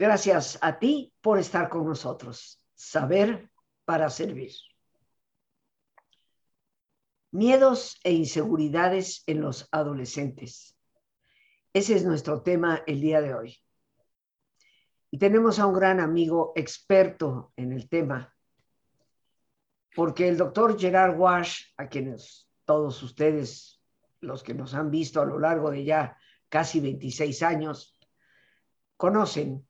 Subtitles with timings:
[0.00, 2.58] Gracias a ti por estar con nosotros.
[2.74, 3.50] Saber
[3.84, 4.52] para servir.
[7.32, 10.74] Miedos e inseguridades en los adolescentes.
[11.74, 13.58] Ese es nuestro tema el día de hoy.
[15.10, 18.34] Y tenemos a un gran amigo experto en el tema,
[19.94, 23.82] porque el doctor Gerard Wash, a quienes todos ustedes,
[24.20, 26.16] los que nos han visto a lo largo de ya
[26.48, 27.98] casi 26 años,
[28.96, 29.66] conocen.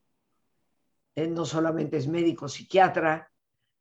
[1.21, 3.31] Él no solamente es médico psiquiatra,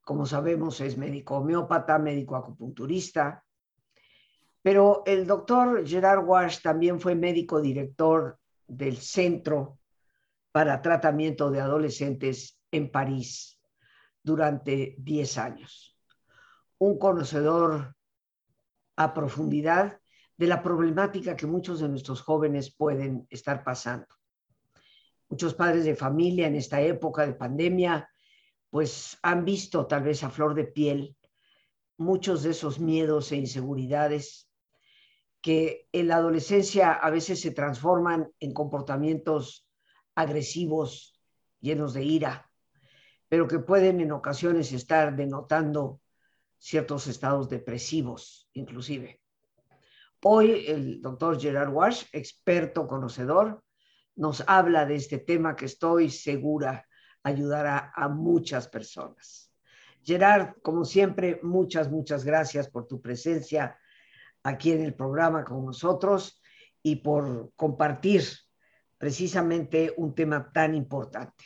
[0.03, 3.45] como sabemos es médico homeópata, médico acupunturista,
[4.63, 9.79] pero el doctor Gerard Wash también fue médico director del Centro
[10.53, 13.59] para Tratamiento de Adolescentes en París
[14.23, 15.97] durante 10 años.
[16.79, 17.95] Un conocedor
[18.97, 19.99] a profundidad
[20.37, 24.07] de la problemática que muchos de nuestros jóvenes pueden estar pasando.
[25.31, 28.11] Muchos padres de familia en esta época de pandemia,
[28.69, 31.17] pues han visto tal vez a flor de piel
[32.01, 34.51] muchos de esos miedos e inseguridades
[35.43, 39.69] que en la adolescencia a veces se transforman en comportamientos
[40.15, 41.21] agresivos,
[41.61, 42.51] llenos de ira,
[43.29, 46.01] pero que pueden en ocasiones estar denotando
[46.59, 49.21] ciertos estados depresivos, inclusive.
[50.23, 53.63] Hoy el doctor Gerard Wash, experto conocedor,
[54.21, 56.87] nos habla de este tema que estoy segura
[57.23, 59.51] ayudará a muchas personas.
[60.05, 63.79] Gerard, como siempre, muchas, muchas gracias por tu presencia
[64.43, 66.39] aquí en el programa con nosotros
[66.83, 68.23] y por compartir
[68.99, 71.45] precisamente un tema tan importante.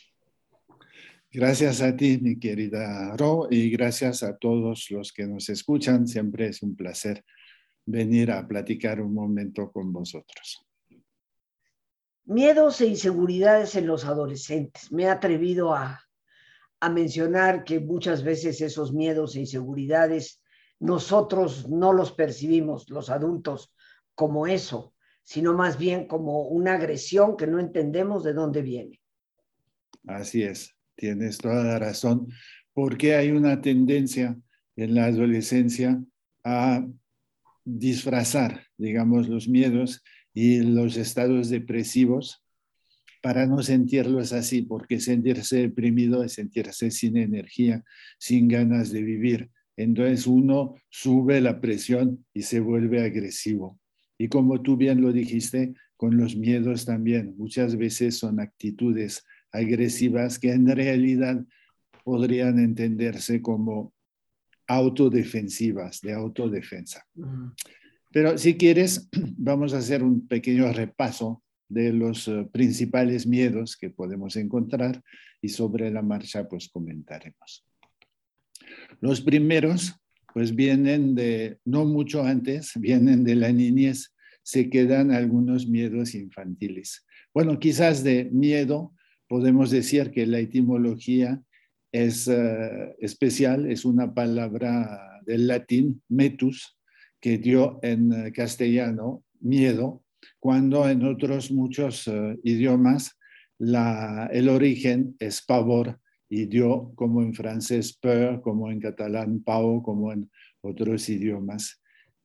[1.31, 6.09] Gracias a ti, mi querida Ro, y gracias a todos los que nos escuchan.
[6.09, 7.25] Siempre es un placer
[7.87, 10.67] venir a platicar un momento con vosotros.
[12.25, 14.91] Miedos e inseguridades en los adolescentes.
[14.91, 16.01] Me he atrevido a,
[16.81, 20.43] a mencionar que muchas veces esos miedos e inseguridades
[20.81, 23.75] nosotros no los percibimos, los adultos,
[24.15, 29.01] como eso, sino más bien como una agresión que no entendemos de dónde viene.
[30.07, 32.29] Así es, tienes toda la razón,
[32.73, 34.37] porque hay una tendencia
[34.77, 36.03] en la adolescencia
[36.45, 36.87] a
[37.65, 40.03] disfrazar, digamos, los miedos
[40.35, 42.45] y los estados depresivos
[43.23, 47.83] para no sentirlos así, porque sentirse deprimido es sentirse sin energía,
[48.19, 49.51] sin ganas de vivir.
[49.77, 53.81] Entonces uno sube la presión y se vuelve agresivo.
[54.19, 60.39] Y como tú bien lo dijiste, con los miedos también, muchas veces son actitudes agresivas
[60.39, 61.43] que en realidad
[62.05, 63.95] podrían entenderse como
[64.67, 67.07] autodefensivas, de autodefensa.
[68.15, 73.91] Pero si quieres, vamos a hacer un pequeño repaso de los eh, principales miedos que
[73.91, 75.03] podemos encontrar
[75.43, 77.67] y sobre la marcha pues comentaremos.
[79.01, 79.97] Los primeros,
[80.33, 84.15] pues vienen de, no mucho antes, vienen de la niñez,
[84.45, 87.05] se quedan algunos miedos infantiles.
[87.35, 88.95] Bueno, quizás de miedo
[89.27, 91.43] podemos decir que la etimología
[91.91, 96.79] es eh, especial, es una palabra del latín, metus,
[97.25, 100.05] que dio en eh, castellano miedo,
[100.39, 103.19] cuando en otros muchos eh, idiomas
[103.59, 105.99] el origen es pavor
[106.29, 110.31] y dio como en francés peur, como en catalán pau, como en
[110.61, 111.81] otros idiomas.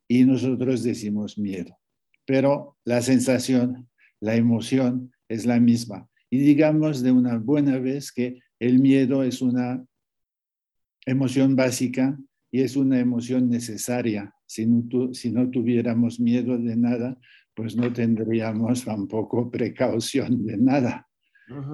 [0.05, 1.77] Y nosotros decimos miedo.
[2.25, 3.87] Pero la sensación,
[4.19, 6.09] la emoción es la misma.
[6.29, 9.81] Y digamos de una buena vez que el miedo es una
[11.05, 12.19] emoción básica
[12.51, 14.33] y es una emoción necesaria.
[14.45, 17.17] Si no, si no tuviéramos miedo de nada,
[17.53, 21.07] pues no tendríamos tampoco precaución de nada.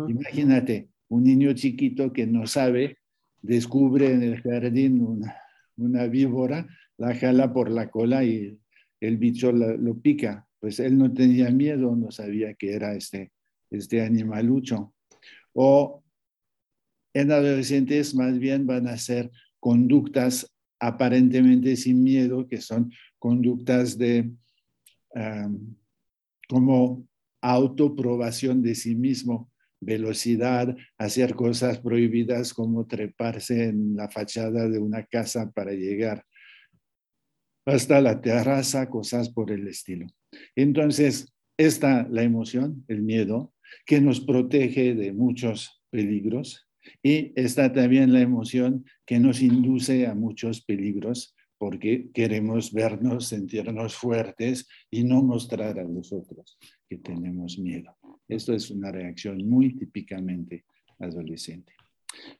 [0.08, 2.98] Imagínate, un niño chiquito que no sabe,
[3.42, 5.22] descubre en el jardín
[5.76, 6.68] una, víbora,
[6.98, 8.58] la jala por la cola y
[9.02, 10.48] el bicho lo pica.
[10.60, 13.32] Pues él no tenía miedo, no sabía que era este,
[13.70, 14.94] este animalucho.
[15.54, 16.04] O
[17.14, 24.32] en adolescentes más bien van a ser conductas aparentemente sin miedo, que son conductas de
[26.48, 27.08] como
[27.42, 35.04] autoprobación de sí mismo velocidad, hacer cosas prohibidas como treparse en la fachada de una
[35.06, 36.26] casa para llegar
[37.66, 40.08] hasta la terraza, cosas por el estilo.
[40.56, 43.54] Entonces, está la emoción, el miedo,
[43.86, 46.65] que nos protege de muchos peligros
[47.04, 53.96] y está también la emoción que nos induce a muchos peligros porque queremos vernos, sentirnos
[53.96, 56.58] fuertes y no mostrar a los otros
[56.90, 57.96] que tenemos miedo.
[58.28, 60.66] Esto es una reacción muy típicamente
[61.00, 61.74] adolescente.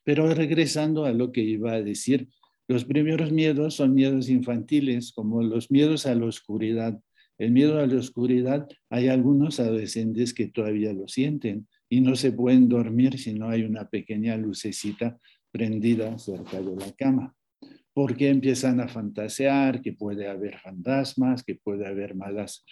[0.04, 2.30] Pero regresando a lo que iba a decir,
[2.68, 7.00] los primeros miedos son miedos infantiles, como los miedos a la oscuridad.
[7.38, 12.34] El miedo a la oscuridad, hay algunos adolescentes que todavía lo sienten y no se
[12.34, 15.18] pueden dormir si no hay una pequeña lucecita
[15.50, 17.34] prendida cerca de la cama
[17.94, 22.66] porque empiezan a fantasear que puede haber fantasmas, que puede haber malas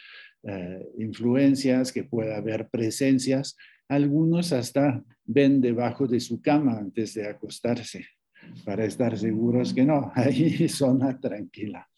[0.44, 3.56] eh, influencias, que puede haber presencias.
[3.88, 8.06] Algunos hasta ven debajo de su cama antes de acostarse
[8.66, 11.90] para estar seguros que no, ahí zona tranquila.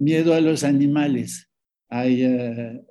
[0.00, 1.48] Miedo a los animales.
[1.88, 2.82] Hay eh,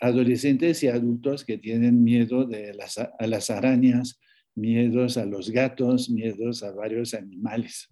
[0.00, 4.18] adolescentes y adultos que tienen miedo de las, a las arañas,
[4.54, 7.88] miedos a los gatos, miedos a varios animales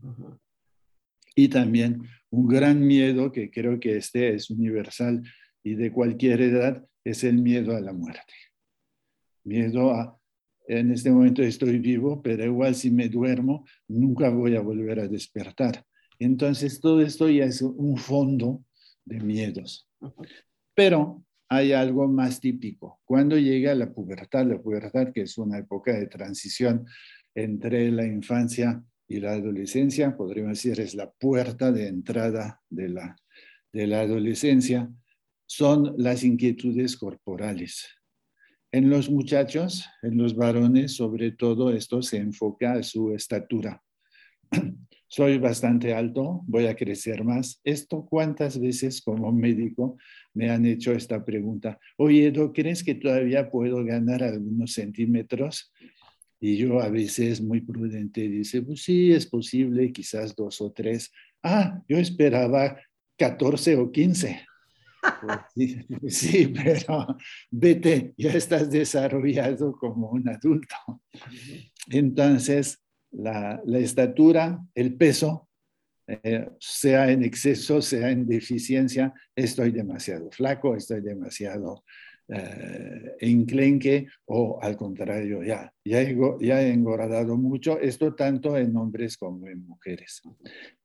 [1.39, 5.23] y también un gran miedo que creo que este es universal
[5.63, 8.35] y de cualquier edad es el miedo a la muerte.
[9.45, 10.19] Miedo a,
[10.67, 15.07] en este momento estoy vivo, pero igual si me duermo, nunca voy a volver a
[15.07, 15.85] despertar.
[16.19, 18.65] Entonces todo esto ya es un fondo
[19.05, 19.89] de miedos.
[20.75, 23.01] Pero hay algo más típico.
[23.05, 26.87] Cuando llega la pubertad, la pubertad que es una época de transición
[27.35, 34.01] entre la infancia y la adolescencia, podríamos decir, es la puerta de entrada de la,
[34.01, 34.93] adolescencia,
[35.47, 37.89] son las inquietudes corporales.
[38.71, 43.83] En los muchachos, en los varones, sobre todo, esto se enfoca a su estatura.
[45.11, 47.61] Soy bastante alto, voy a crecer más.
[47.65, 49.97] ¿Esto cuántas veces como médico
[50.35, 51.79] me han hecho esta pregunta?
[51.97, 55.73] Oye, ¿no crees que todavía puedo ganar algunos centímetros?
[56.39, 61.11] Y yo a veces muy prudente dice, pues sí, es posible, quizás dos o tres.
[61.43, 62.79] Ah, yo esperaba
[63.17, 64.47] 14 o 15.
[65.23, 65.79] Pues
[66.15, 67.17] sí, pero
[67.51, 70.77] vete, ya estás desarrollado como un adulto.
[71.89, 72.79] Entonces,
[73.13, 75.49] la, estatura, el peso,
[76.07, 81.85] eh, sea en exceso, sea en deficiencia, estoy demasiado flaco, estoy demasiado
[82.29, 88.77] eh, enclenque o al contrario, ya, ya, he, ya he engordado mucho, esto tanto en
[88.77, 90.23] hombres como en mujeres.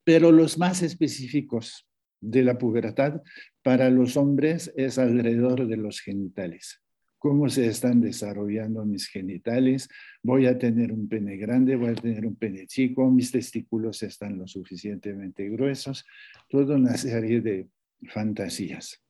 [0.02, 1.86] Pero los más específicos
[2.20, 3.22] de la pubertad
[3.62, 6.83] para los hombres es alrededor de los genitales.
[7.24, 9.88] ¿Cómo se están desarrollando mis genitales?
[10.22, 14.36] Voy a tener un pene grande, voy a tener un pene chico, mis testículos están
[14.36, 16.04] lo suficientemente gruesos,
[16.50, 17.66] toda una serie de
[18.08, 19.02] fantasías.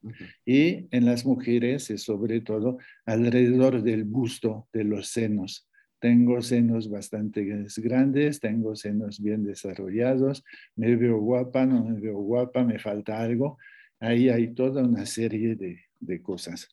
[0.47, 5.69] Y en las mujeres es sobre todo alrededor del busto, de los senos.
[5.99, 7.45] Tengo senos bastante
[7.79, 10.45] grandes, tengo senos bien desarrollados,
[10.77, 13.59] me veo guapa, no me veo guapa, me falta algo.
[13.99, 16.69] Ahí hay toda una serie de, de cosas.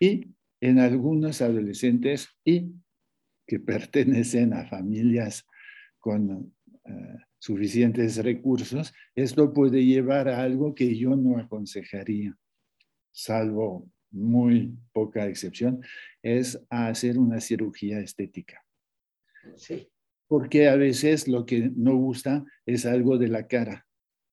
[0.00, 2.72] Y en algunos adolescentes y
[3.46, 5.46] que pertenecen a familias
[5.98, 12.36] con eh, suficientes recursos, esto puede llevar a algo que yo no aconsejaría,
[13.10, 15.82] salvo muy poca excepción,
[16.22, 18.64] es a hacer una cirugía estética.
[19.56, 19.88] Sí.
[20.26, 23.86] Porque a veces lo que no gusta es algo de la cara.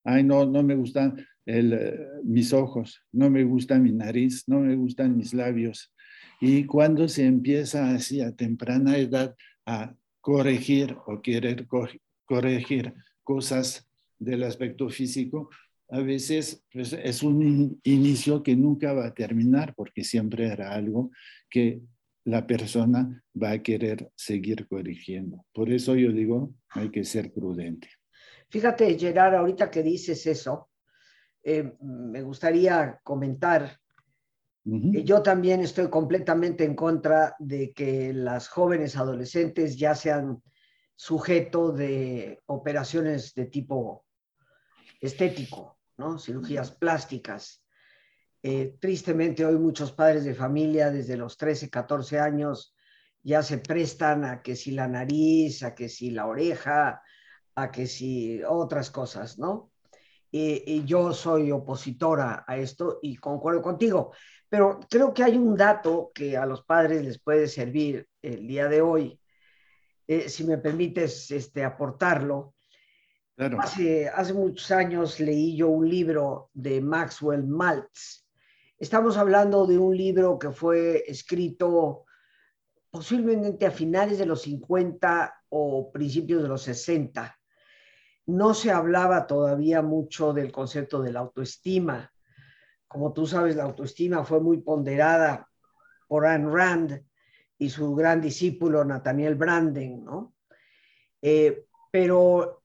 [0.04, 4.74] Ay, no, no me gustan el, mis ojos, no me gusta mi nariz, no me
[4.76, 5.92] gustan mis labios.
[6.40, 9.34] Y cuando se empieza así a temprana edad
[9.64, 11.66] a corregir o querer
[12.26, 13.88] corregir cosas
[14.18, 15.48] del aspecto físico,
[15.88, 21.10] a veces pues, es un inicio que nunca va a terminar porque siempre era algo
[21.48, 21.80] que
[22.24, 25.46] la persona va a querer seguir corrigiendo.
[25.52, 27.88] Por eso yo digo, hay que ser prudente.
[28.50, 30.68] Fíjate, Gerard, ahorita que dices eso,
[31.48, 33.78] eh, me gustaría comentar
[34.64, 40.42] que yo también estoy completamente en contra de que las jóvenes adolescentes ya sean
[40.96, 44.04] sujeto de operaciones de tipo
[45.00, 46.18] estético, ¿no?
[46.18, 47.62] cirugías plásticas.
[48.42, 52.74] Eh, tristemente hoy muchos padres de familia desde los 13, 14 años
[53.22, 57.02] ya se prestan a que si la nariz, a que si la oreja,
[57.54, 59.70] a que si otras cosas, ¿no?
[60.66, 64.12] Y yo soy opositora a esto y concuerdo contigo,
[64.48, 68.68] pero creo que hay un dato que a los padres les puede servir el día
[68.68, 69.20] de hoy
[70.08, 72.54] eh, si me permites este, aportarlo.
[73.58, 78.24] Hace, hace muchos años leí yo un libro de Maxwell Maltz.
[78.78, 82.04] Estamos hablando de un libro que fue escrito
[82.90, 87.38] posiblemente a finales de los 50 o principios de los 60.
[88.26, 92.12] No se hablaba todavía mucho del concepto de la autoestima.
[92.88, 95.48] Como tú sabes, la autoestima fue muy ponderada
[96.08, 97.04] por Anne Rand
[97.58, 100.34] y su gran discípulo Nathaniel Branden, ¿no?
[101.22, 102.62] Eh, pero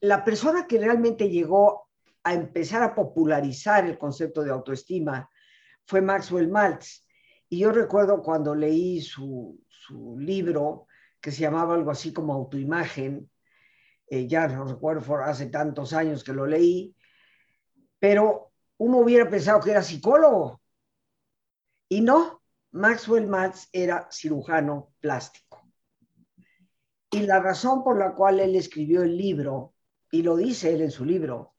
[0.00, 1.88] la persona que realmente llegó
[2.22, 5.30] a empezar a popularizar el concepto de autoestima
[5.86, 7.06] fue Maxwell Maltz.
[7.48, 9.60] Y yo recuerdo cuando leí su,
[10.18, 10.86] libro,
[11.20, 13.30] que se llamaba algo así como Autoimagen,
[14.08, 16.94] eh, ya no recuerdo, hace tantos años que lo leí,
[17.98, 20.60] pero uno hubiera pensado que era psicólogo.
[21.88, 25.62] Y no, Maxwell Maltz era cirujano plástico.
[27.10, 29.74] Y la razón por la cual él escribió el libro,
[30.10, 31.54] y lo dice él en su libro,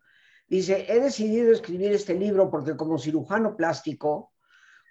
[0.48, 4.34] dice, he decidido escribir este libro porque como cirujano plástico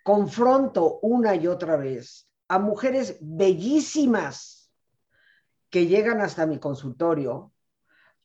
[0.02, 4.55] confronto una y otra vez a mujeres bellísimas
[5.76, 7.52] que llegan hasta mi consultorio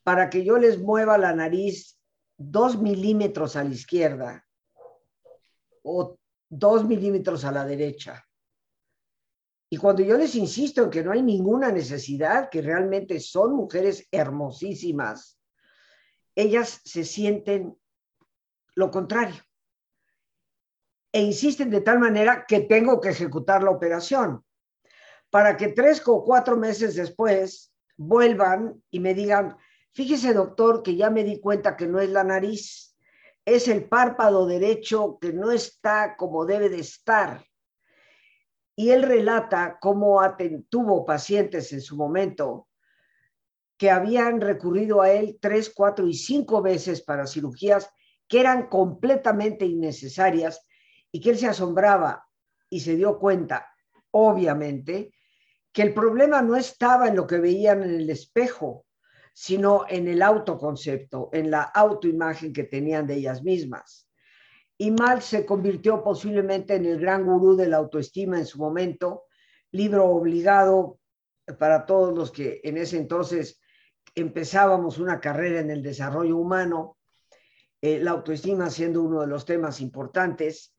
[0.04, 2.00] para que yo les mueva la nariz
[2.38, 4.48] dos milímetros a la izquierda
[5.84, 6.18] o
[6.48, 8.26] dos milímetros a la derecha.
[9.70, 14.08] Y cuando yo les insisto en que no hay ninguna necesidad, que realmente son mujeres
[14.12, 15.38] hermosísimas,
[16.34, 17.78] ellas se sienten
[18.76, 19.44] lo contrario.
[21.12, 24.42] E insisten de tal manera que tengo que ejecutar la operación
[25.32, 29.58] para que tres o cuatro meses después vuelvan y me digan,
[29.94, 32.96] fíjese doctor que ya me di cuenta que no es la nariz,
[33.46, 37.44] es el párpado derecho que no está como debe de estar.
[38.76, 40.22] Y él relata cómo
[40.70, 42.68] tuvo pacientes en su momento
[43.78, 47.90] que habían recurrido a él tres, cuatro y cinco veces para cirugías
[48.28, 50.66] que eran completamente innecesarias
[51.12, 52.28] y que él se asombraba
[52.70, 53.68] y se dio cuenta,
[54.12, 55.12] obviamente,
[55.72, 58.86] que el problema no estaba en lo que veían en el espejo,
[59.34, 64.10] sino en el autoconcepto, en la autoimagen que tenían de ellas mismas.
[64.78, 69.26] Y Mal se convirtió posiblemente en el gran gurú de la autoestima en su momento,
[69.72, 71.00] libro obligado
[71.60, 73.62] para todos los que en ese entonces
[74.16, 76.98] empezábamos una carrera en el desarrollo humano,
[77.82, 80.76] eh, la autoestima siendo uno de los temas importantes.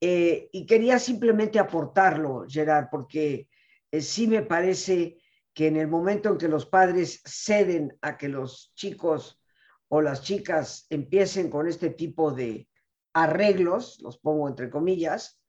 [0.00, 3.48] Eh, y quería simplemente aportarlo, Gerard, porque
[3.92, 5.18] eh, sí me parece
[5.52, 9.40] que en el momento en que los padres ceden a que los chicos
[9.88, 12.68] o las chicas empiecen con este tipo de
[13.12, 15.40] arreglos, los pongo entre comillas,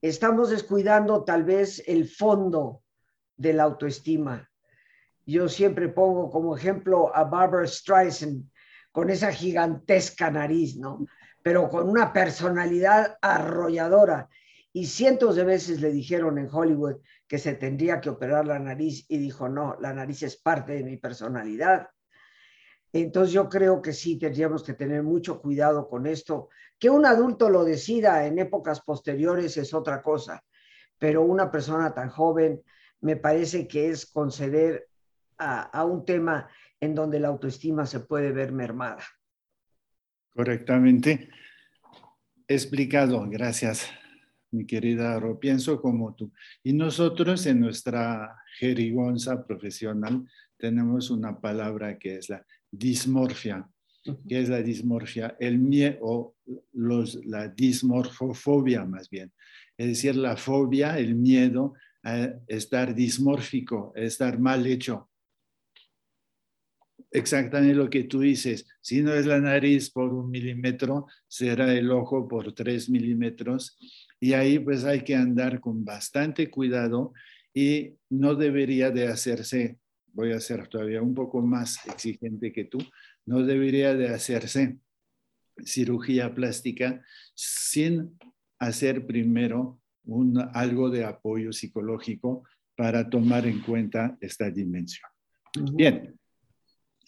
[0.00, 2.82] estamos descuidando tal vez el fondo
[3.36, 4.50] de la autoestima.
[5.26, 8.50] Yo siempre pongo como ejemplo a Barbara Streisand
[8.90, 11.06] con esa gigantesca nariz, ¿no?
[11.42, 14.28] Pero con una personalidad arrolladora.
[14.72, 16.96] Y cientos de veces le dijeron en Hollywood,
[17.30, 20.82] que se tendría que operar la nariz y dijo, no, la nariz es parte de
[20.82, 21.86] mi personalidad.
[22.92, 26.48] Entonces yo creo que sí tendríamos que tener mucho cuidado con esto.
[26.76, 30.42] Que un adulto lo decida en épocas posteriores es otra cosa,
[30.98, 32.64] pero una persona tan joven
[33.00, 34.88] me parece que es conceder
[35.38, 39.04] a, a un tema en donde la autoestima se puede ver mermada.
[40.34, 41.30] Correctamente
[42.48, 43.88] explicado, gracias
[44.52, 46.32] mi querida Ro, pienso como tú.
[46.62, 50.24] Y nosotros en nuestra jerigonza profesional
[50.56, 53.68] tenemos una palabra que es la dismorfia.
[54.26, 55.36] ¿Qué es la dismorfia?
[55.38, 56.36] El miedo, o
[56.72, 59.32] los, la dismorfofobia más bien.
[59.76, 65.09] Es decir, la fobia, el miedo a estar dismórfico, a estar mal hecho.
[67.12, 68.66] Exactamente lo que tú dices.
[68.80, 73.76] Si no es la nariz por un milímetro, será el ojo por tres milímetros
[74.20, 77.12] y ahí pues hay que andar con bastante cuidado
[77.52, 79.78] y no debería de hacerse,
[80.12, 82.78] voy a ser todavía un poco más exigente que tú,
[83.26, 84.78] no debería de hacerse
[85.64, 88.16] cirugía plástica sin
[88.58, 92.44] hacer primero un, algo de apoyo psicológico
[92.76, 95.10] para tomar en cuenta esta dimensión.
[95.74, 96.19] Bien,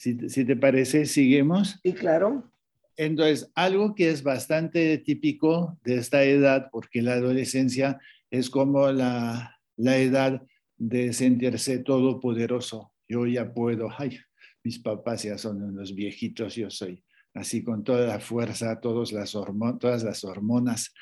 [0.03, 1.79] si, si, te parece, seguimos.
[1.81, 2.51] Sí, claro.
[2.97, 9.61] Entonces, algo que es bastante típico de esta edad, porque la adolescencia es como la,
[9.77, 10.43] la edad
[10.77, 12.93] de sentirse todopoderoso.
[13.09, 14.19] Yo ya puedo, ay,
[14.65, 19.31] mis papás ya son unos viejitos, yo soy así con toda la fuerza, todas las,
[19.31, 20.93] todas las hormonas.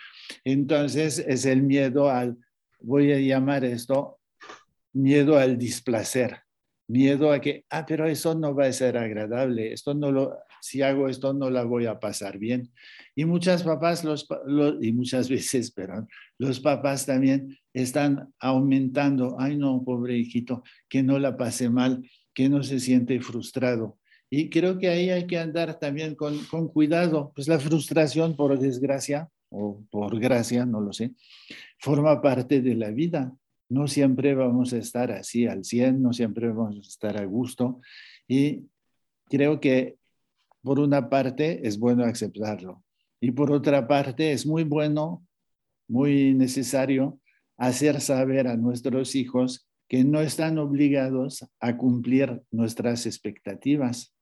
[0.44, 2.36] Entonces es el miedo al,
[2.80, 4.18] voy a llamar esto,
[4.92, 6.42] miedo al displacer,
[6.90, 10.82] miedo a que, ah, pero eso no va a ser agradable, esto no lo, si
[10.82, 12.70] hago esto no la voy a pasar bien.
[13.14, 14.26] Y muchas papás, los,
[14.80, 16.06] y muchas veces, pero
[16.38, 22.02] los papás también están aumentando, ay no, pobre hijito, que no la pase mal,
[22.34, 23.98] que no se siente frustrado.
[24.28, 28.58] Y creo que ahí hay que andar también con, con cuidado, pues la frustración, por
[28.58, 31.12] desgracia, o por gracia, no lo sé,
[31.78, 33.32] forma parte de la vida.
[33.70, 37.80] No siempre vamos a estar así al 100, no siempre vamos a estar a gusto.
[38.28, 38.66] Y
[39.30, 39.96] creo que
[40.62, 42.84] por una parte es bueno aceptarlo
[43.20, 45.24] y por otra parte es muy bueno,
[45.88, 47.20] muy necesario
[47.58, 54.14] hacer saber a nuestros hijos que no están obligados a cumplir nuestras expectativas.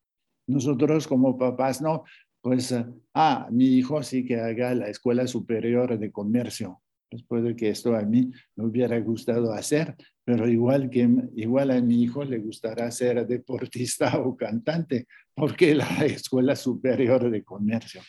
[0.46, 2.04] Nosotros como papás, no,
[2.40, 2.74] pues,
[3.14, 6.80] ah, mi hijo sí que haga la escuela superior de comercio.
[7.10, 11.80] Pues puede que esto a mí me hubiera gustado hacer, pero igual que igual a
[11.80, 18.02] mi hijo le gustará ser deportista o cantante, porque la escuela superior de comercio.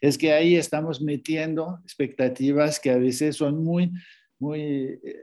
[0.00, 3.92] Es que ahí estamos metiendo expectativas que a veces son muy,
[4.38, 5.20] muy, eh,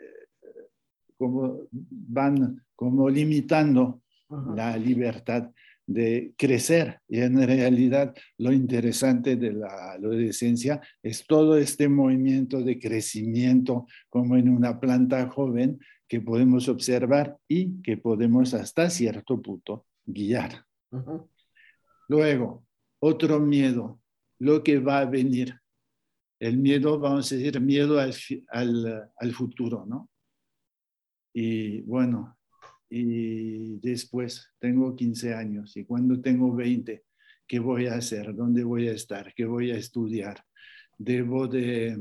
[1.17, 4.03] como van como limitando
[4.55, 5.49] la libertad
[5.87, 6.99] de crecer.
[7.07, 14.35] Y en realidad lo interesante de la adolescencia es todo este movimiento de crecimiento como
[14.37, 20.65] en una planta joven que podemos observar y que podemos hasta cierto punto guiar.
[22.07, 22.65] Luego,
[22.99, 23.99] otro miedo,
[24.39, 25.59] lo que va a venir.
[26.39, 28.13] El miedo, vamos a decir, miedo al,
[28.49, 30.09] al, al futuro, ¿no?
[31.33, 32.36] Y bueno,
[32.89, 37.03] y después tengo 15 años y cuando tengo 20,
[37.47, 38.33] ¿qué voy a hacer?
[38.35, 39.33] ¿Dónde voy a estar?
[39.33, 40.43] ¿Qué voy a estudiar?
[40.97, 41.97] Debo de,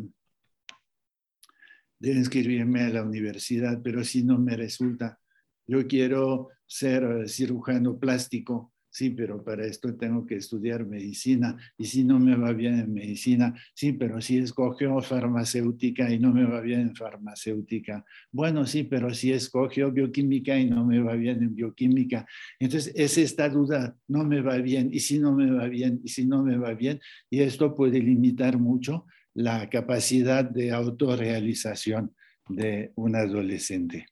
[1.98, 5.18] de inscribirme a la universidad, pero si no me resulta,
[5.66, 12.02] yo quiero ser cirujano plástico, sí, pero para esto tengo que estudiar medicina y si
[12.02, 16.62] no me va bien en medicina, sí, pero si escogió farmacéutica y no me va
[16.62, 21.54] bien en farmacéutica, bueno, sí, pero si escogió bioquímica y no me va bien en
[21.54, 22.26] bioquímica,
[22.58, 26.08] entonces es esta duda, no me va bien y si no me va bien y
[26.08, 29.04] si no me va bien, y esto puede limitar mucho
[29.34, 32.14] la capacidad de autorrealización
[32.48, 34.06] de un adolescente.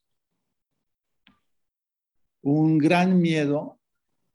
[2.43, 3.81] Un gran miedo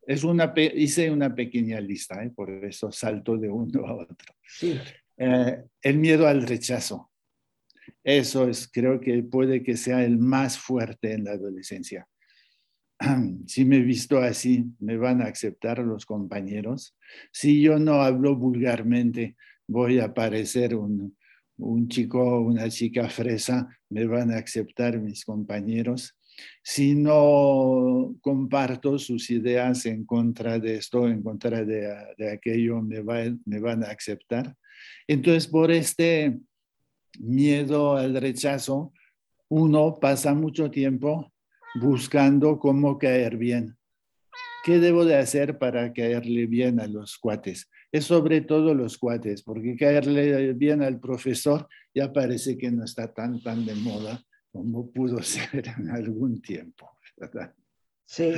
[0.10, 2.32] es una, hice una pequeña lista, ¿eh?
[2.32, 4.34] por eso salto de uno a otro.
[5.18, 7.12] Eh, el miedo al rechazo.
[8.04, 12.08] Eso es, creo que puede que sea el más fuerte en la adolescencia.
[13.46, 16.98] Si me he visto así, me van a aceptar los compañeros.
[17.32, 21.16] Si yo no hablo vulgarmente, voy a parecer un,
[21.58, 26.19] un chico o una chica fresa, me van a aceptar mis compañeros
[26.64, 33.02] si no comparto sus ideas en contra de esto, en contra de, aquello, me,
[33.46, 34.56] me van a aceptar.
[35.08, 36.40] Entonces, por este
[37.20, 38.94] miedo al rechazo,
[39.50, 41.34] uno pasa mucho tiempo
[41.82, 43.76] buscando cómo caer bien.
[44.64, 47.70] ¿Qué debo de hacer para caerle bien a los cuates?
[47.92, 53.12] Es sobre todo los cuates, porque caerle bien al profesor ya parece que no está
[53.12, 56.90] tan, tan de moda como pudo ser en algún tiempo.
[57.18, 57.54] ¿verdad?
[58.06, 58.34] Sí.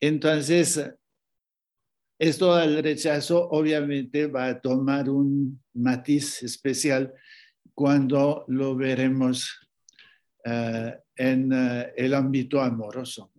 [0.00, 0.92] Entonces,
[2.18, 7.12] esto al rechazo obviamente va a tomar un matiz especial
[7.74, 9.68] cuando lo veremos
[10.44, 13.32] eh, en eh, el ámbito amoroso.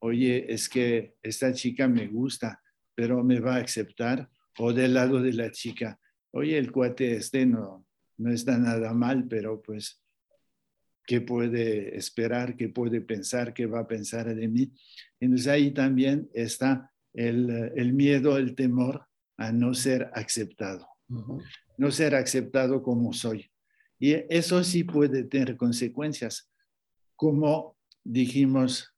[0.00, 2.60] Oye, es que esta chica me gusta,
[2.94, 4.28] pero me va a aceptar.
[4.58, 5.98] O del lado de la chica,
[6.30, 10.02] oye, el cuate este no, no está nada mal, pero pues,
[11.06, 12.56] ¿qué puede esperar?
[12.56, 13.52] ¿Qué puede pensar?
[13.52, 14.72] ¿Qué va a pensar de mí?
[15.20, 20.86] Entonces ahí también está el, miedo, el temor a no ser aceptado,
[21.78, 23.50] no ser aceptado como soy.
[23.98, 26.50] Y eso sí puede tener consecuencias,
[27.16, 28.92] como dijimos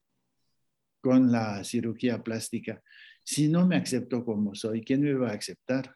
[1.01, 2.83] con la cirugía plástica.
[3.23, 5.95] Si no me acepto como soy, ¿quién me va a aceptar?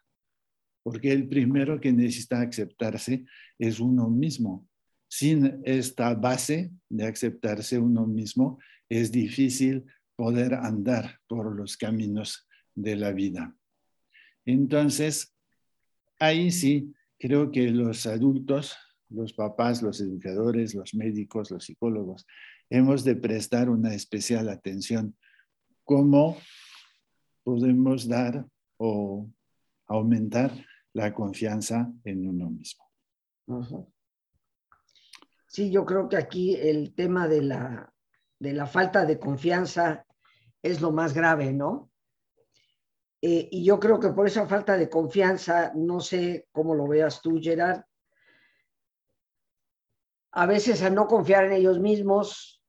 [0.83, 3.25] Porque el primero que necesita aceptarse
[3.59, 4.66] es uno mismo.
[5.09, 9.85] Sin esta base de aceptarse uno mismo, es difícil
[10.16, 13.55] poder andar por los caminos de la vida.
[14.45, 15.35] Entonces,
[16.19, 18.77] ahí sí, creo que los adultos,
[19.09, 22.27] los papás, los educadores, los médicos, los psicólogos,
[22.69, 25.16] hemos de prestar una especial atención.
[25.85, 26.38] ¿Cómo
[27.43, 29.29] podemos dar o
[29.87, 30.53] aumentar
[30.92, 32.85] la confianza en uno mismo.
[35.46, 37.92] Sí, yo creo que aquí el tema de la,
[38.38, 40.07] de la falta de confianza
[40.62, 41.90] es lo más grave, ¿no?
[43.22, 47.20] Eh, y yo creo que por esa falta de confianza, no sé cómo lo veas
[47.20, 47.83] tú, Gerard,
[50.33, 52.62] a veces a no confiar en ellos mismos,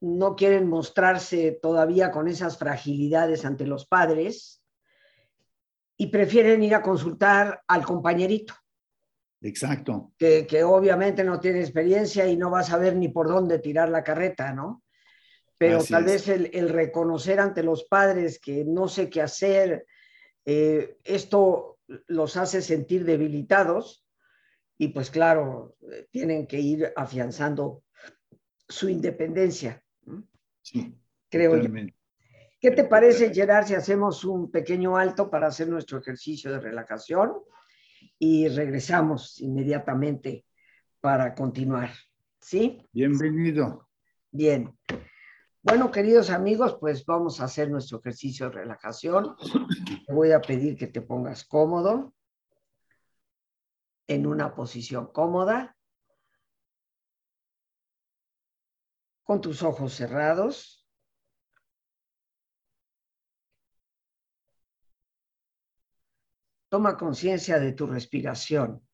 [0.00, 4.62] no quieren mostrarse todavía con esas fragilidades ante los padres
[5.96, 8.54] y prefieren ir a consultar al compañerito.
[9.40, 10.12] Exacto.
[10.18, 13.88] Que, que, obviamente no tiene experiencia y no va a saber ni por dónde tirar
[13.88, 14.82] la carreta, ¿no?
[15.58, 19.86] Pero tal vez el, el, reconocer ante los padres que no sé qué hacer,
[20.44, 21.78] eh, esto
[22.08, 24.06] los hace sentir debilitados
[24.78, 25.76] y pues claro,
[26.10, 27.82] tienen que ir afianzando
[28.68, 29.82] su independencia.
[30.60, 30.94] Sí,
[31.30, 31.70] creo yo.
[32.58, 37.34] ¿Qué te parece, Gerard, si hacemos un pequeño alto para hacer nuestro ejercicio de relajación
[38.18, 40.46] y regresamos inmediatamente
[41.00, 41.90] para continuar?
[42.40, 42.88] ¿Sí?
[42.92, 43.88] Bienvenido.
[44.30, 44.74] Bien.
[45.62, 49.36] Bueno, queridos amigos, pues vamos a hacer nuestro ejercicio de relajación.
[50.06, 52.14] Te voy a pedir que te pongas cómodo,
[54.06, 55.76] en una posición cómoda,
[59.24, 60.85] con tus ojos cerrados.
[66.76, 68.86] Toma conciencia de tu respiración,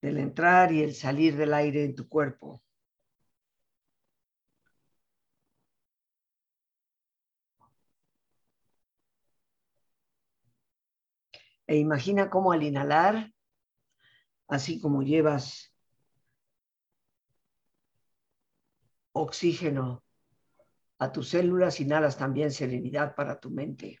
[0.00, 2.62] del entrar y el salir del aire en tu cuerpo.
[11.66, 13.34] E imagina cómo al inhalar,
[14.48, 15.74] así como llevas
[19.12, 20.02] oxígeno
[20.98, 24.00] a tus células, inhalas también serenidad para tu mente.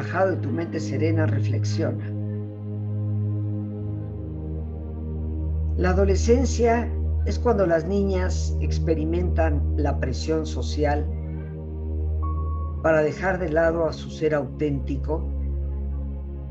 [0.00, 2.04] Relajado y tu mente serena, reflexiona.
[5.76, 6.90] La adolescencia
[7.26, 11.06] es cuando las niñas experimentan la presión social
[12.82, 15.28] para dejar de lado a su ser auténtico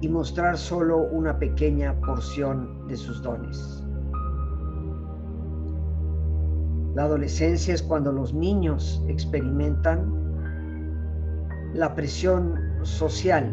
[0.02, 3.84] y mostrar solo una pequeña porción de sus dones.
[6.96, 10.14] La adolescencia es cuando los niños experimentan
[11.74, 13.50] la presión social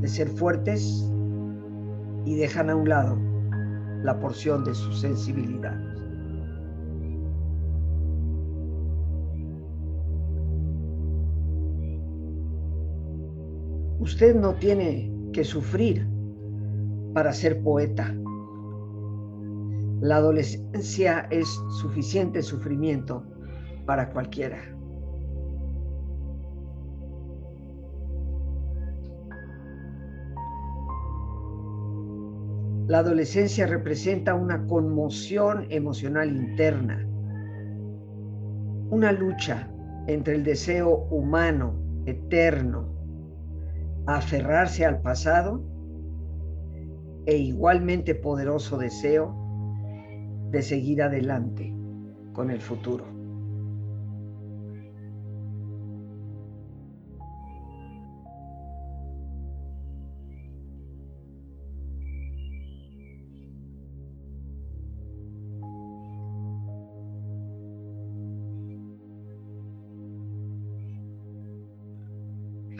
[0.00, 1.04] de ser fuertes
[2.24, 3.16] y dejan a un lado
[4.02, 5.78] la porción de su sensibilidad.
[13.98, 16.06] Usted no tiene que sufrir
[17.14, 18.14] para ser poeta.
[20.02, 21.48] La adolescencia es
[21.80, 23.24] suficiente sufrimiento
[23.86, 24.73] para cualquiera.
[32.86, 37.06] La adolescencia representa una conmoción emocional interna,
[38.90, 39.70] una lucha
[40.06, 42.94] entre el deseo humano eterno
[44.06, 45.62] aferrarse al pasado
[47.24, 49.34] e igualmente poderoso deseo
[50.50, 51.74] de seguir adelante
[52.34, 53.13] con el futuro.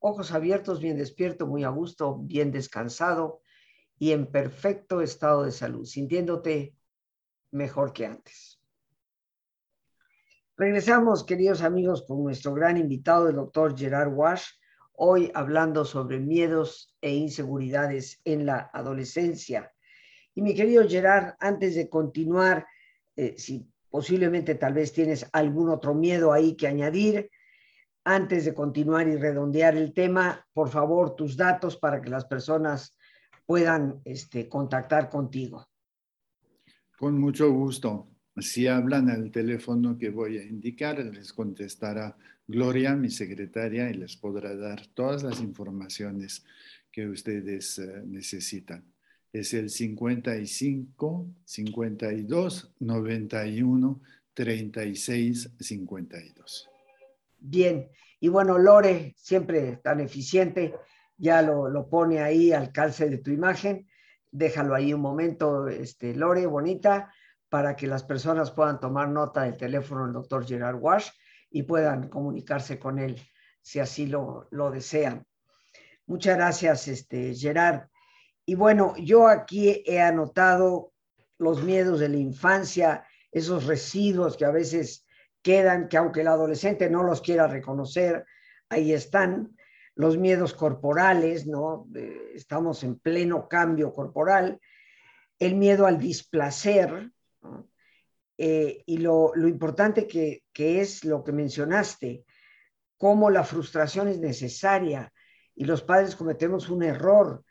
[0.00, 3.42] Ojos abiertos, bien despierto, muy a gusto, bien descansado
[3.98, 6.74] y en perfecto estado de salud, sintiéndote
[7.52, 8.60] mejor que antes.
[10.56, 14.44] Regresamos, queridos amigos, con nuestro gran invitado, el doctor Gerard Wash,
[14.92, 19.72] hoy hablando sobre miedos e inseguridades en la adolescencia.
[20.34, 22.66] Y mi querido Gerard, antes de continuar,
[23.16, 27.30] eh, si posiblemente tal vez tienes algún otro miedo ahí que añadir,
[28.04, 32.96] antes de continuar y redondear el tema, por favor, tus datos para que las personas
[33.46, 35.66] puedan este, contactar contigo.
[36.98, 38.08] Con mucho gusto.
[38.36, 44.16] Si hablan al teléfono que voy a indicar, les contestará Gloria, mi secretaria, y les
[44.16, 46.44] podrá dar todas las informaciones
[46.90, 48.84] que ustedes eh, necesitan.
[49.32, 54.00] Es el 55 52 91
[54.34, 56.69] 36 52.
[57.40, 60.74] Bien, y bueno, Lore, siempre tan eficiente,
[61.16, 63.88] ya lo, pone ahí al calce de tu imagen.
[64.30, 67.12] Déjalo ahí un momento, este, Lore, bonita,
[67.48, 71.08] para que las personas puedan tomar nota del teléfono del doctor Gerard Wash
[71.50, 73.20] y puedan comunicarse con él
[73.62, 75.26] si así lo, lo desean.
[76.06, 77.88] Muchas gracias, este, Gerard.
[78.44, 80.92] Y bueno, yo aquí he anotado
[81.38, 85.06] los miedos de la infancia, esos residuos que a veces
[85.42, 88.24] quedan, que aunque el adolescente no los quiera reconocer,
[88.68, 89.56] ahí están.
[89.94, 91.86] Los miedos corporales, ¿no?
[92.34, 94.58] estamos en pleno cambio corporal,
[95.38, 97.10] el miedo al displacer,
[98.38, 102.24] eh, y lo, importante que, que, es lo que mencionaste,
[102.96, 105.12] cómo la frustración es necesaria
[105.54, 107.44] y los padres cometemos un error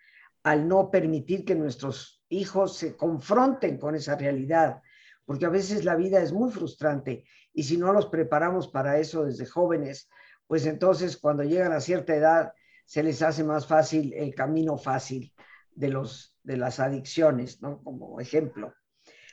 [0.44, 4.82] al no permitir que nuestros hijos se confronten con esa realidad,
[5.26, 7.26] porque a veces la vida es muy frustrante
[7.60, 10.10] y si no los preparamos para eso desde jóvenes,
[10.48, 12.54] pues entonces cuando llegan a cierta edad
[12.86, 15.34] se les hace más fácil el camino fácil
[15.70, 17.84] de, los, de las adicciones, ¿no?
[17.84, 18.74] Como ejemplo.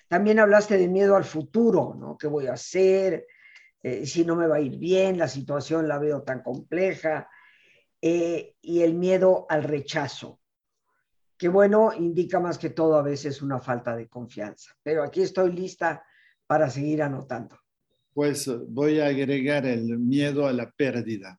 [0.08, 2.18] También hablaste de miedo al futuro, ¿no?
[2.18, 3.28] ¿Qué voy a hacer?
[3.80, 7.30] Eh, si no me va a ir bien, la situación la veo tan compleja.
[8.02, 10.40] Eh, y el miedo al rechazo,
[11.38, 14.72] que bueno, indica más que todo a veces una falta de confianza.
[14.82, 16.04] Pero aquí estoy lista
[16.48, 17.56] para seguir anotando
[18.16, 21.38] pues voy a agregar el miedo a la pérdida,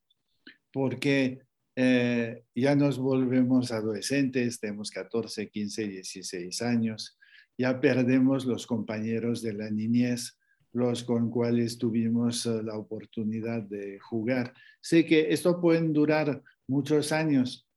[0.72, 1.42] porque
[1.76, 7.18] eh, ya nos volvemos adolescentes, tenemos 14, 15, 16 años,
[7.58, 10.38] ya perdemos los compañeros de la niñez,
[10.72, 14.54] los con cuales tuvimos eh, la oportunidad de jugar.
[14.80, 17.68] Sé que esto puede durar muchos años.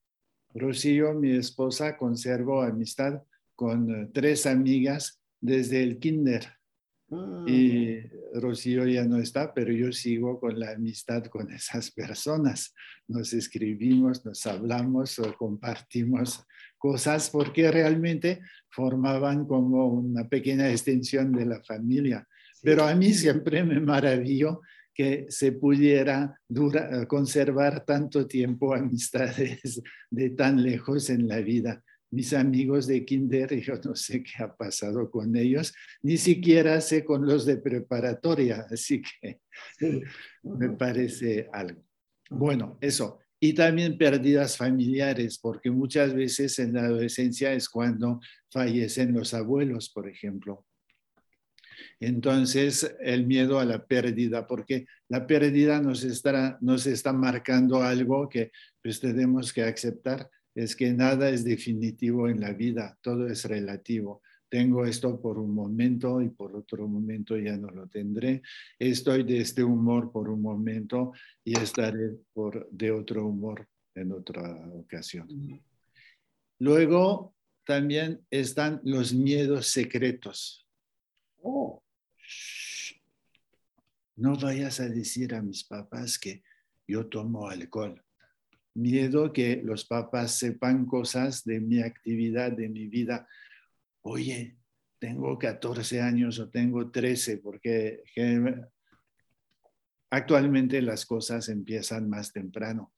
[0.52, 3.22] Rocío, mi esposa, conservó amistad
[3.56, 6.59] con eh, tres amigas desde el kinder
[7.46, 8.40] y mm.
[8.40, 12.74] Rocío ya no está, pero yo sigo con la amistad con esas personas.
[13.08, 16.44] Nos escribimos, nos hablamos, o compartimos
[16.78, 22.26] cosas porque realmente formaban como una pequeña extensión de la familia.
[22.62, 24.60] Pero a mí siempre me maravilló
[24.94, 26.38] que se pudiera
[27.08, 33.74] conservar tanto tiempo amistades de tan lejos en la vida mis amigos de kinder, yo
[33.84, 39.02] no sé qué ha pasado con ellos, ni siquiera sé con los de preparatoria, así
[39.02, 39.40] que
[40.42, 41.82] me parece algo.
[42.30, 43.18] Bueno, eso.
[43.42, 48.20] Y también pérdidas familiares, porque muchas veces en la adolescencia es cuando
[48.50, 50.66] fallecen los abuelos, por ejemplo.
[51.98, 58.28] Entonces, el miedo a la pérdida, porque la pérdida nos está, nos está marcando algo
[58.28, 63.44] que pues tenemos que aceptar es que nada es definitivo en la vida, todo es
[63.44, 64.22] relativo.
[64.48, 68.42] Tengo esto por un momento y por otro momento ya no lo tendré.
[68.78, 71.12] Estoy de este humor por un momento
[71.44, 75.28] y estaré por, de otro humor en otra ocasión.
[76.58, 80.66] Luego también están los miedos secretos.
[81.42, 81.80] Oh.
[84.16, 86.42] No vayas a decir a mis papás que
[86.88, 88.02] yo tomo alcohol
[88.74, 93.28] miedo que los papás sepan cosas de mi actividad, de mi vida.
[94.02, 94.56] Oye,
[94.98, 98.02] tengo 14 años o tengo 13, porque
[100.10, 102.92] actualmente las cosas empiezan más temprano.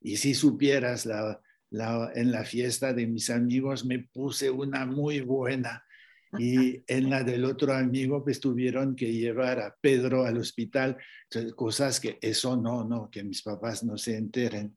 [0.00, 5.84] Y si supieras, en la fiesta de mis amigos me puse una muy buena
[6.38, 10.96] y en la del otro amigo pues tuvieron que llevar a Pedro al hospital.
[11.54, 14.76] cosas que eso no, no, que mis papás no se enteren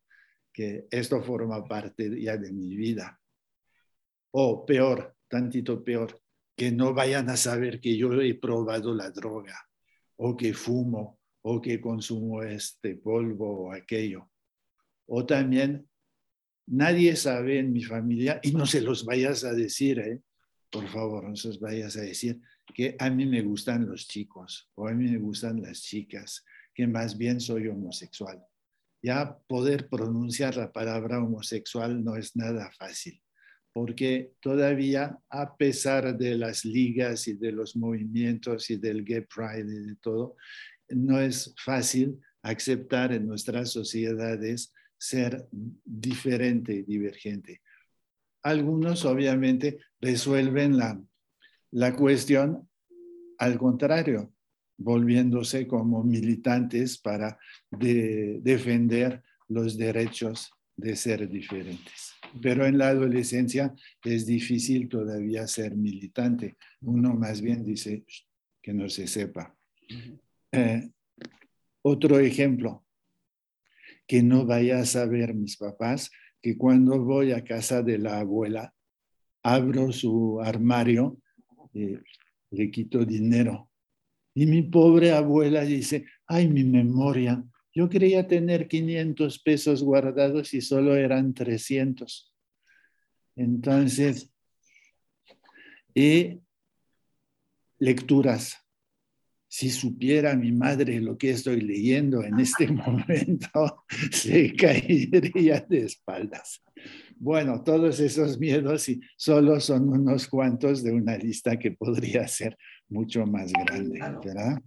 [0.57, 3.21] que esto forma parte ya de mi vida.
[4.31, 6.19] O peor, tantito peor,
[6.55, 9.55] que no vayan a saber que yo he probado la droga,
[10.15, 14.31] o que fumo, o que consumo este polvo o aquello.
[15.05, 15.87] O también,
[16.65, 20.23] nadie sabe en mi familia, y no se los vayas a decir, ¿eh?
[20.71, 22.41] por favor, no se los vayas a decir,
[22.73, 26.43] que a mí me gustan los chicos o a mí me gustan las chicas,
[26.73, 28.43] que más bien soy homosexual.
[29.01, 33.21] Ya poder pronunciar la palabra homosexual no es nada fácil,
[33.73, 39.71] porque todavía, a pesar de las ligas y de los movimientos y del gay pride
[39.71, 40.35] y de todo,
[40.89, 47.61] no es fácil aceptar en nuestras sociedades ser diferente divergente.
[48.41, 50.99] Algunos obviamente resuelven la,
[51.71, 52.67] la cuestión
[53.37, 54.33] al contrario,
[54.77, 57.37] volviéndose como militantes para
[57.69, 62.13] defender los derechos de ser diferentes.
[62.41, 63.73] Pero en la adolescencia
[64.03, 66.57] es difícil todavía ser militante.
[66.81, 68.05] Uno más bien dice
[68.61, 69.55] que no se sepa.
[70.51, 70.89] Eh,
[71.81, 72.85] otro ejemplo,
[74.05, 76.11] que no vaya a saber mis papás
[76.41, 78.73] que cuando voy a casa de la abuela,
[79.43, 81.19] abro su armario,
[81.73, 81.97] y
[82.51, 83.66] le quito dinero.
[84.37, 90.61] Y mi pobre abuela dice, ay, mi memoria, yo quería tener 500 pesos guardados y
[90.61, 92.31] solo eran 300.
[93.35, 94.31] Entonces,
[95.95, 96.39] y
[97.79, 98.57] lecturas
[99.47, 106.61] si supiera mi madre lo que estoy leyendo en este momento, se caería de espaldas.
[107.15, 112.55] Bueno, todos esos miedos y solo son unos cuantos de una lista que podría ser
[112.89, 114.61] mucho más grande, ¿verdad?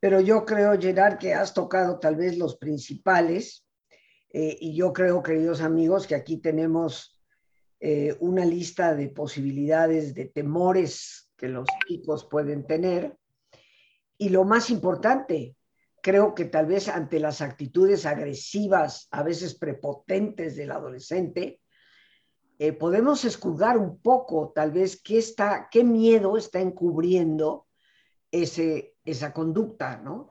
[0.00, 3.66] Pero yo creo, Gerard, que has tocado tal vez los principales
[4.32, 7.22] eh, y yo creo, queridos amigos, que aquí tenemos
[7.80, 13.16] eh, una lista de posibilidades, de temores que los chicos pueden tener
[14.18, 15.56] y lo más importante,
[16.02, 21.60] creo que tal vez ante las actitudes agresivas, a veces prepotentes del adolescente,
[22.58, 27.66] eh, podemos escudar un poco tal vez qué, está, qué miedo está encubriendo
[28.30, 30.30] ese, esa conducta, ¿no?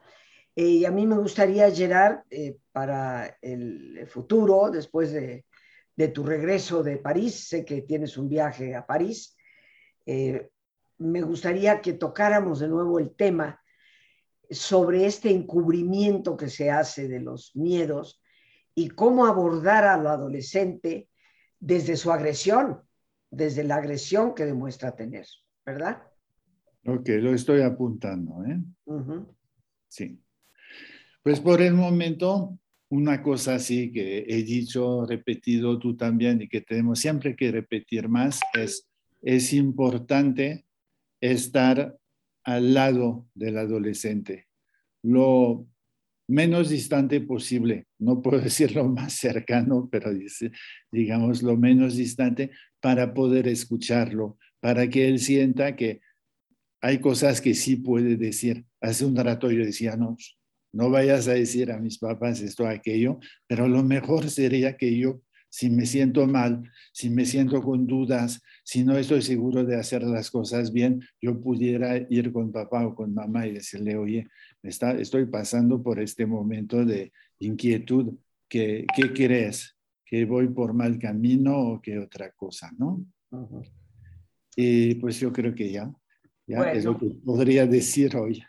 [0.55, 5.45] Eh, y a mí me gustaría, Gerard, eh, para el futuro, después de,
[5.95, 9.35] de, tu regreso de París, sé que tienes un viaje a París,
[10.97, 13.61] me gustaría que tocáramos de nuevo el tema
[14.49, 18.21] sobre este encubrimiento que se hace de los miedos
[18.75, 21.09] y cómo abordar al adolescente
[21.63, 22.81] desde su agresión,
[23.31, 25.25] desde la agresión que demuestra tener,
[25.65, 26.03] ¿verdad?
[26.85, 28.43] Ok, lo estoy apuntando.
[28.43, 28.59] ¿eh?
[29.87, 30.19] Sí.
[31.23, 32.59] Pues por el momento,
[32.89, 38.09] una cosa así que he dicho, repetido tú también y que tenemos siempre que repetir
[38.09, 38.89] más es,
[39.21, 40.65] es importante
[41.21, 41.97] estar
[42.43, 44.47] al lado del adolescente,
[45.01, 45.65] lo
[46.27, 50.11] menos distante posible, no puedo decir lo más cercano, pero
[50.91, 56.01] digamos lo menos distante para poder escucharlo, para que él sienta que
[56.81, 58.65] hay cosas que sí puede decir.
[58.81, 60.17] Hace un rato yo decía, no,
[60.73, 65.21] no vayas a decir a mis papás esto, aquello, pero lo mejor sería que yo
[65.53, 66.63] si me siento mal,
[66.93, 71.39] si me siento con dudas, si no estoy seguro de hacer las cosas bien, yo
[71.39, 74.27] pudiera ir con papá o con mamá y decirle, oye,
[74.63, 78.13] está, estoy pasando por este momento de inquietud,
[78.47, 79.75] ¿qué, qué crees?
[80.05, 82.71] ¿Que voy por mal camino o qué otra cosa?
[82.77, 83.05] ¿no?
[84.55, 85.91] Y pues yo creo que ya,
[86.47, 88.43] ya es lo que podría decir hoy.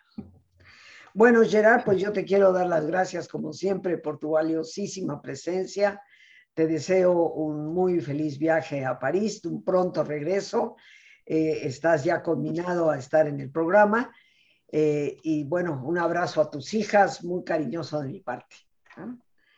[1.12, 6.00] Bueno, Gerard, pues yo te quiero dar las gracias como siempre por tu valiosísima presencia
[6.54, 10.76] te deseo un muy feliz viaje a París, un pronto regreso.
[11.26, 14.14] Eh, estás ya combinado a estar en el programa.
[14.76, 18.56] Eh, y bueno, un abrazo a tus hijas, muy cariñoso de mi parte.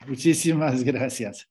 [0.06, 1.48] Muchísimas gracias.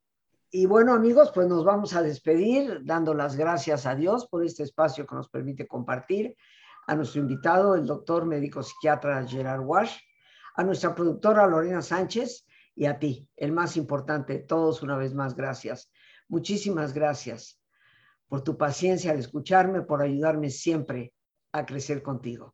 [0.52, 4.62] Y bueno, amigos, pues nos vamos a despedir dando las gracias a Dios por este
[4.62, 6.38] espacio que nos permite compartir,
[6.86, 9.98] a nuestro invitado, el doctor médico psiquiatra Gerard Wash,
[10.54, 12.46] a nuestra productora Lorena Sánchez
[12.76, 15.92] y a ti, el más importante, todos una vez más, gracias.
[16.28, 17.60] Muchísimas gracias
[18.28, 21.16] por tu paciencia al escucharme, por ayudarme siempre
[21.52, 22.54] a crecer contigo.